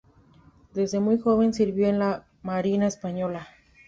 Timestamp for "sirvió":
1.53-1.85